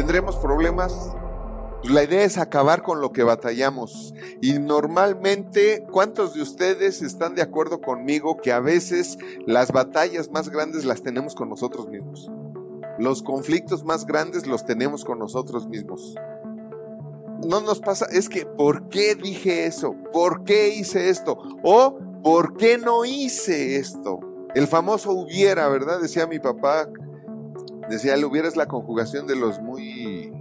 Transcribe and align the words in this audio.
tendremos 0.00 0.36
problemas. 0.36 1.14
Pues 1.82 1.92
la 1.92 2.04
idea 2.04 2.24
es 2.24 2.38
acabar 2.38 2.82
con 2.82 3.02
lo 3.02 3.12
que 3.12 3.22
batallamos. 3.22 4.14
Y 4.40 4.58
normalmente, 4.58 5.84
¿cuántos 5.92 6.32
de 6.32 6.40
ustedes 6.40 7.02
están 7.02 7.34
de 7.34 7.42
acuerdo 7.42 7.82
conmigo 7.82 8.38
que 8.38 8.50
a 8.50 8.60
veces 8.60 9.18
las 9.46 9.72
batallas 9.72 10.30
más 10.30 10.48
grandes 10.48 10.86
las 10.86 11.02
tenemos 11.02 11.34
con 11.34 11.50
nosotros 11.50 11.86
mismos? 11.88 12.30
Los 12.98 13.22
conflictos 13.22 13.84
más 13.84 14.06
grandes 14.06 14.46
los 14.46 14.64
tenemos 14.64 15.04
con 15.04 15.18
nosotros 15.18 15.68
mismos. 15.68 16.14
No 17.44 17.60
nos 17.60 17.80
pasa, 17.80 18.06
es 18.10 18.30
que, 18.30 18.46
¿por 18.46 18.88
qué 18.88 19.14
dije 19.14 19.66
eso? 19.66 19.94
¿Por 20.14 20.44
qué 20.44 20.70
hice 20.70 21.10
esto? 21.10 21.36
O, 21.62 21.98
¿por 22.24 22.56
qué 22.56 22.78
no 22.78 23.04
hice 23.04 23.76
esto? 23.76 24.20
El 24.54 24.66
famoso 24.66 25.12
hubiera, 25.12 25.68
¿verdad? 25.68 26.00
Decía 26.00 26.26
mi 26.26 26.38
papá, 26.38 26.88
decía, 27.90 28.14
el 28.14 28.24
hubiera 28.24 28.48
es 28.48 28.56
la 28.56 28.66
conjugación 28.66 29.26
de 29.26 29.36
los 29.36 29.60
muy... 29.60 30.32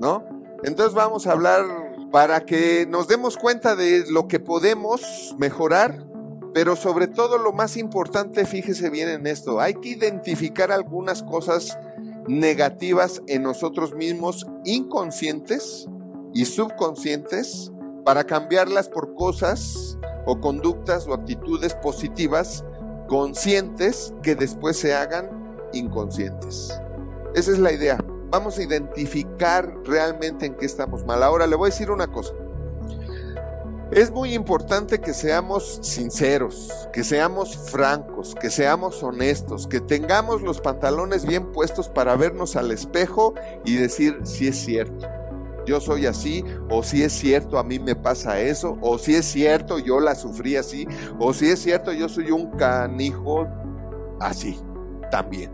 ¿No? 0.00 0.24
Entonces 0.62 0.94
vamos 0.94 1.26
a 1.26 1.32
hablar 1.32 1.64
para 2.10 2.40
que 2.46 2.86
nos 2.86 3.06
demos 3.06 3.36
cuenta 3.36 3.76
de 3.76 4.04
lo 4.10 4.28
que 4.28 4.40
podemos 4.40 5.34
mejorar, 5.38 6.06
pero 6.54 6.74
sobre 6.74 7.06
todo 7.06 7.38
lo 7.38 7.52
más 7.52 7.76
importante, 7.76 8.46
fíjese 8.46 8.90
bien 8.90 9.08
en 9.08 9.26
esto, 9.26 9.60
hay 9.60 9.74
que 9.74 9.90
identificar 9.90 10.72
algunas 10.72 11.22
cosas 11.22 11.78
negativas 12.26 13.22
en 13.26 13.42
nosotros 13.42 13.94
mismos, 13.94 14.46
inconscientes 14.64 15.86
y 16.32 16.46
subconscientes, 16.46 17.72
para 18.04 18.24
cambiarlas 18.24 18.88
por 18.88 19.14
cosas 19.14 19.98
o 20.26 20.40
conductas 20.40 21.06
o 21.06 21.14
actitudes 21.14 21.74
positivas 21.74 22.64
conscientes 23.10 24.14
que 24.22 24.36
después 24.36 24.78
se 24.78 24.94
hagan 24.94 25.28
inconscientes. 25.72 26.80
Esa 27.34 27.50
es 27.50 27.58
la 27.58 27.72
idea. 27.72 27.98
Vamos 28.30 28.56
a 28.56 28.62
identificar 28.62 29.74
realmente 29.84 30.46
en 30.46 30.54
qué 30.54 30.64
estamos 30.64 31.04
mal. 31.04 31.24
Ahora 31.24 31.48
le 31.48 31.56
voy 31.56 31.66
a 31.66 31.72
decir 31.72 31.90
una 31.90 32.06
cosa. 32.06 32.32
Es 33.90 34.12
muy 34.12 34.32
importante 34.32 35.00
que 35.00 35.12
seamos 35.12 35.80
sinceros, 35.82 36.88
que 36.92 37.02
seamos 37.02 37.56
francos, 37.56 38.36
que 38.36 38.48
seamos 38.48 39.02
honestos, 39.02 39.66
que 39.66 39.80
tengamos 39.80 40.42
los 40.42 40.60
pantalones 40.60 41.26
bien 41.26 41.50
puestos 41.50 41.88
para 41.88 42.14
vernos 42.14 42.54
al 42.54 42.70
espejo 42.70 43.34
y 43.64 43.74
decir 43.74 44.20
si 44.22 44.46
es 44.46 44.56
cierto 44.56 45.19
yo 45.66 45.80
soy 45.80 46.06
así, 46.06 46.44
o 46.70 46.82
si 46.82 47.02
es 47.02 47.12
cierto, 47.12 47.58
a 47.58 47.64
mí 47.64 47.78
me 47.78 47.94
pasa 47.94 48.40
eso, 48.40 48.78
o 48.80 48.98
si 48.98 49.14
es 49.14 49.26
cierto, 49.26 49.78
yo 49.78 50.00
la 50.00 50.14
sufrí 50.14 50.56
así, 50.56 50.86
o 51.18 51.32
si 51.32 51.48
es 51.48 51.60
cierto, 51.60 51.92
yo 51.92 52.08
soy 52.08 52.30
un 52.30 52.50
canijo 52.52 53.46
así 54.20 54.58
también. 55.10 55.50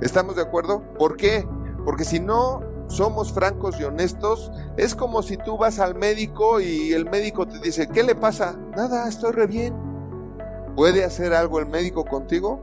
¿Estamos 0.00 0.36
de 0.36 0.42
acuerdo? 0.42 0.82
¿Por 0.98 1.16
qué? 1.16 1.46
Porque 1.84 2.04
si 2.04 2.20
no 2.20 2.62
somos 2.88 3.32
francos 3.32 3.78
y 3.78 3.84
honestos, 3.84 4.50
es 4.76 4.94
como 4.94 5.22
si 5.22 5.36
tú 5.36 5.56
vas 5.56 5.78
al 5.78 5.94
médico 5.94 6.60
y 6.60 6.92
el 6.92 7.08
médico 7.08 7.46
te 7.46 7.58
dice, 7.60 7.88
¿qué 7.88 8.02
le 8.02 8.14
pasa? 8.14 8.58
Nada, 8.76 9.08
estoy 9.08 9.32
re 9.32 9.46
bien. 9.46 9.74
¿Puede 10.74 11.04
hacer 11.04 11.34
algo 11.34 11.58
el 11.58 11.66
médico 11.66 12.04
contigo? 12.04 12.60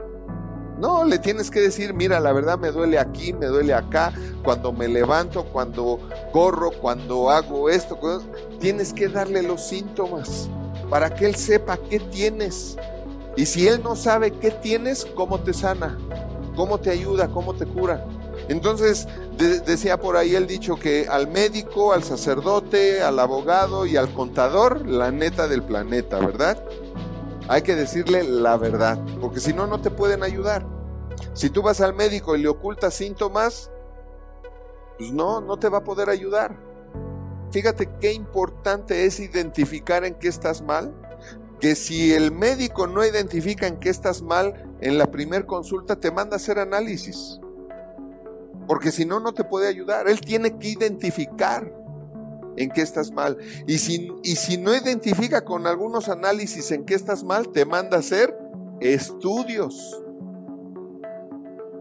No, 0.78 1.04
le 1.04 1.18
tienes 1.18 1.50
que 1.50 1.60
decir, 1.60 1.92
mira, 1.92 2.20
la 2.20 2.32
verdad 2.32 2.56
me 2.56 2.70
duele 2.70 2.98
aquí, 2.98 3.32
me 3.32 3.46
duele 3.46 3.74
acá, 3.74 4.12
cuando 4.44 4.72
me 4.72 4.86
levanto, 4.86 5.44
cuando 5.46 5.98
corro, 6.32 6.70
cuando 6.70 7.30
hago 7.30 7.68
esto, 7.68 7.98
tienes 8.60 8.92
que 8.92 9.08
darle 9.08 9.42
los 9.42 9.66
síntomas 9.66 10.48
para 10.88 11.14
que 11.14 11.26
él 11.26 11.34
sepa 11.34 11.76
qué 11.90 11.98
tienes. 11.98 12.76
Y 13.36 13.46
si 13.46 13.66
él 13.66 13.82
no 13.82 13.96
sabe 13.96 14.30
qué 14.30 14.50
tienes, 14.50 15.04
¿cómo 15.04 15.40
te 15.40 15.52
sana? 15.52 15.98
¿Cómo 16.54 16.78
te 16.78 16.90
ayuda? 16.90 17.28
¿Cómo 17.28 17.54
te 17.54 17.66
cura? 17.66 18.04
Entonces, 18.48 19.06
decía 19.36 19.98
por 19.98 20.16
ahí 20.16 20.34
el 20.34 20.46
dicho 20.46 20.76
que 20.76 21.06
al 21.08 21.28
médico, 21.28 21.92
al 21.92 22.04
sacerdote, 22.04 23.02
al 23.02 23.18
abogado 23.18 23.84
y 23.84 23.96
al 23.96 24.12
contador, 24.12 24.86
la 24.86 25.10
neta 25.10 25.48
del 25.48 25.62
planeta, 25.62 26.18
¿verdad? 26.18 26.62
Hay 27.48 27.62
que 27.62 27.74
decirle 27.74 28.24
la 28.24 28.56
verdad, 28.56 28.98
porque 29.20 29.40
si 29.40 29.52
no, 29.52 29.66
no 29.66 29.80
te 29.80 29.90
pueden 29.90 30.22
ayudar. 30.22 30.77
Si 31.32 31.50
tú 31.50 31.62
vas 31.62 31.80
al 31.80 31.94
médico 31.94 32.36
y 32.36 32.42
le 32.42 32.48
ocultas 32.48 32.94
síntomas, 32.94 33.70
pues 34.98 35.12
no, 35.12 35.40
no 35.40 35.56
te 35.58 35.68
va 35.68 35.78
a 35.78 35.84
poder 35.84 36.10
ayudar. 36.10 36.56
Fíjate 37.50 37.88
qué 38.00 38.12
importante 38.12 39.06
es 39.06 39.20
identificar 39.20 40.04
en 40.04 40.14
qué 40.14 40.28
estás 40.28 40.60
mal, 40.60 40.94
que 41.60 41.74
si 41.74 42.12
el 42.12 42.30
médico 42.30 42.86
no 42.86 43.04
identifica 43.04 43.66
en 43.66 43.78
qué 43.78 43.88
estás 43.88 44.22
mal, 44.22 44.76
en 44.80 44.98
la 44.98 45.10
primer 45.10 45.46
consulta 45.46 45.96
te 45.96 46.10
manda 46.10 46.34
a 46.34 46.36
hacer 46.36 46.58
análisis. 46.58 47.40
Porque 48.66 48.92
si 48.92 49.06
no, 49.06 49.18
no 49.18 49.32
te 49.32 49.44
puede 49.44 49.66
ayudar. 49.66 50.08
Él 50.08 50.20
tiene 50.20 50.58
que 50.58 50.68
identificar 50.68 51.72
en 52.56 52.70
qué 52.70 52.82
estás 52.82 53.10
mal. 53.10 53.38
Y 53.66 53.78
si, 53.78 54.12
y 54.22 54.36
si 54.36 54.58
no 54.58 54.74
identifica 54.74 55.44
con 55.44 55.66
algunos 55.66 56.08
análisis 56.08 56.70
en 56.70 56.84
qué 56.84 56.94
estás 56.94 57.24
mal, 57.24 57.48
te 57.48 57.64
manda 57.64 57.96
a 57.96 58.00
hacer 58.00 58.36
estudios. 58.80 60.02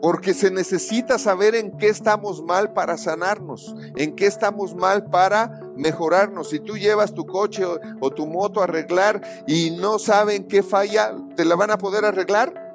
Porque 0.01 0.33
se 0.33 0.51
necesita 0.51 1.17
saber 1.17 1.55
en 1.55 1.77
qué 1.77 1.89
estamos 1.89 2.43
mal 2.43 2.73
para 2.73 2.97
sanarnos, 2.97 3.75
en 3.95 4.15
qué 4.15 4.27
estamos 4.27 4.75
mal 4.75 5.05
para 5.05 5.59
mejorarnos. 5.75 6.49
Si 6.49 6.59
tú 6.59 6.77
llevas 6.77 7.13
tu 7.13 7.25
coche 7.25 7.65
o, 7.65 7.79
o, 7.99 8.11
tu 8.11 8.27
moto 8.27 8.61
a 8.61 8.65
arreglar 8.65 9.21
y 9.47 9.71
no 9.71 9.99
saben 9.99 10.47
qué 10.47 10.61
falla, 10.61 11.15
¿te 11.35 11.45
la 11.45 11.55
van 11.55 11.71
a 11.71 11.77
poder 11.77 12.05
arreglar? 12.05 12.67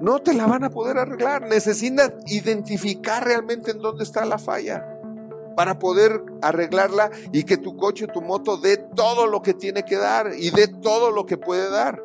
No 0.00 0.20
te 0.20 0.32
la 0.32 0.46
van 0.46 0.64
a 0.64 0.70
poder 0.70 0.98
arreglar. 0.98 1.42
Necesitas 1.42 2.12
identificar 2.26 3.24
realmente 3.24 3.72
en 3.72 3.80
dónde 3.80 4.04
está 4.04 4.24
la 4.24 4.38
falla 4.38 4.86
para 5.56 5.78
poder 5.78 6.24
arreglarla 6.40 7.10
y 7.32 7.44
que 7.44 7.58
tu 7.58 7.76
coche, 7.76 8.06
tu 8.06 8.22
moto 8.22 8.56
dé 8.56 8.78
todo 8.78 9.26
lo 9.26 9.42
que 9.42 9.52
tiene 9.52 9.84
que 9.84 9.96
dar 9.96 10.32
y 10.38 10.50
dé 10.50 10.68
todo 10.68 11.10
lo 11.10 11.26
que 11.26 11.36
puede 11.36 11.68
dar. 11.68 12.02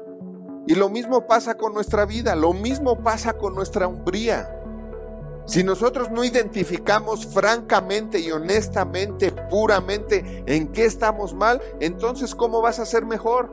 Y 0.67 0.73
lo 0.75 0.89
mismo 0.89 1.27
pasa 1.27 1.55
con 1.55 1.73
nuestra 1.73 2.05
vida, 2.05 2.35
lo 2.35 2.53
mismo 2.53 2.97
pasa 3.03 3.33
con 3.33 3.53
nuestra 3.53 3.87
umbría. 3.87 4.49
Si 5.45 5.63
nosotros 5.63 6.09
no 6.09 6.23
identificamos 6.23 7.27
francamente 7.27 8.19
y 8.19 8.31
honestamente, 8.31 9.31
puramente 9.31 10.43
en 10.47 10.69
qué 10.69 10.85
estamos 10.85 11.35
mal, 11.35 11.61
entonces 11.79 12.33
¿cómo 12.33 12.61
vas 12.61 12.79
a 12.79 12.85
ser 12.85 13.05
mejor? 13.05 13.51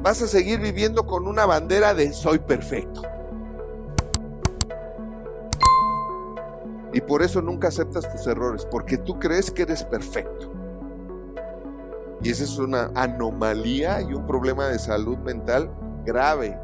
Vas 0.00 0.22
a 0.22 0.28
seguir 0.28 0.60
viviendo 0.60 1.04
con 1.04 1.26
una 1.26 1.46
bandera 1.46 1.94
de 1.94 2.12
soy 2.12 2.38
perfecto. 2.38 3.02
Y 6.92 7.00
por 7.00 7.22
eso 7.22 7.42
nunca 7.42 7.68
aceptas 7.68 8.10
tus 8.12 8.24
errores, 8.28 8.64
porque 8.64 8.98
tú 8.98 9.18
crees 9.18 9.50
que 9.50 9.62
eres 9.62 9.82
perfecto. 9.82 10.52
Y 12.22 12.30
esa 12.30 12.44
es 12.44 12.56
una 12.58 12.92
anomalía 12.94 14.00
y 14.00 14.14
un 14.14 14.26
problema 14.26 14.66
de 14.66 14.78
salud 14.78 15.18
mental 15.18 15.70
grave. 16.04 16.58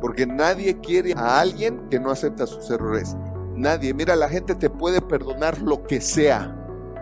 Porque 0.00 0.26
nadie 0.26 0.78
quiere 0.80 1.14
a 1.16 1.40
alguien 1.40 1.88
que 1.88 1.98
no 1.98 2.10
acepta 2.10 2.46
sus 2.46 2.70
errores. 2.70 3.16
Nadie. 3.54 3.94
Mira, 3.94 4.16
la 4.16 4.28
gente 4.28 4.54
te 4.54 4.68
puede 4.68 5.00
perdonar 5.00 5.60
lo 5.62 5.84
que 5.84 6.00
sea. 6.00 6.54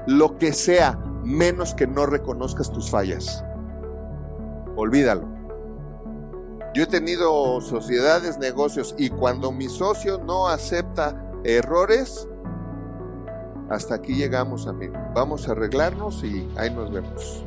Lo 0.06 0.36
que 0.36 0.52
sea, 0.52 0.98
menos 1.24 1.74
que 1.74 1.86
no 1.86 2.06
reconozcas 2.06 2.70
tus 2.70 2.90
fallas. 2.90 3.44
Olvídalo. 4.76 5.28
Yo 6.74 6.84
he 6.84 6.86
tenido 6.86 7.60
sociedades, 7.60 8.38
negocios, 8.38 8.94
y 8.96 9.10
cuando 9.10 9.52
mi 9.52 9.68
socio 9.68 10.18
no 10.18 10.48
acepta 10.48 11.22
errores, 11.44 12.26
hasta 13.68 13.96
aquí 13.96 14.14
llegamos, 14.14 14.66
amigo. 14.66 14.94
Vamos 15.14 15.48
a 15.48 15.52
arreglarnos 15.52 16.24
y 16.24 16.48
ahí 16.56 16.70
nos 16.70 16.90
vemos. 16.90 17.44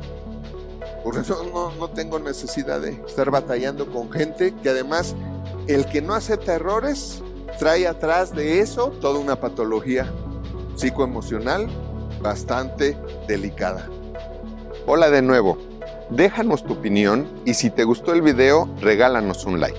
Por 1.06 1.18
eso 1.18 1.48
no, 1.54 1.70
no, 1.76 1.88
tengo 1.88 2.18
necesidad 2.18 2.80
de 2.80 3.00
estar 3.06 3.30
batallando 3.30 3.86
con 3.92 4.10
gente 4.10 4.52
que 4.60 4.70
además 4.70 5.14
el 5.68 5.86
que 5.86 6.02
no 6.02 6.14
acepta 6.14 6.54
errores 6.54 7.22
trae 7.60 7.86
atrás 7.86 8.34
de 8.34 8.58
eso 8.58 8.88
toda 9.00 9.20
una 9.20 9.36
patología 9.36 10.12
psicoemocional 10.74 11.68
bastante 12.20 12.96
delicada. 13.28 13.88
Hola 14.84 15.08
de 15.08 15.22
nuevo, 15.22 15.58
déjanos 16.10 16.64
tu 16.64 16.72
opinión 16.72 17.28
y 17.44 17.54
si 17.54 17.70
te 17.70 17.84
gustó 17.84 18.12
el 18.12 18.22
video 18.22 18.68
regálanos 18.80 19.44
un 19.44 19.60
like. 19.60 19.78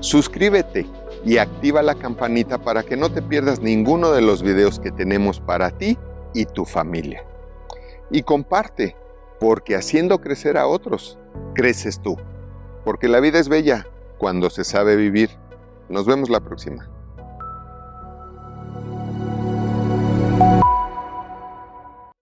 Suscríbete 0.00 0.86
y 1.24 1.38
activa 1.38 1.80
la 1.80 1.94
campanita 1.94 2.58
para 2.58 2.82
que 2.82 2.98
no 2.98 3.10
te 3.10 3.22
pierdas 3.22 3.60
ninguno 3.60 4.12
de 4.12 4.20
los 4.20 4.42
videos 4.42 4.78
que 4.78 4.92
tenemos 4.92 5.40
para 5.40 5.70
ti 5.70 5.96
y 6.34 6.44
tu 6.44 6.66
familia. 6.66 7.24
Y 8.10 8.24
comparte, 8.24 8.94
porque 9.38 9.76
haciendo 9.76 10.20
crecer 10.20 10.56
a 10.56 10.66
otros, 10.66 11.18
creces 11.54 12.00
tú. 12.00 12.16
Porque 12.84 13.08
la 13.08 13.20
vida 13.20 13.38
es 13.38 13.48
bella 13.48 13.86
cuando 14.18 14.50
se 14.50 14.64
sabe 14.64 14.96
vivir. 14.96 15.30
Nos 15.88 16.06
vemos 16.06 16.30
la 16.30 16.40
próxima. 16.40 16.88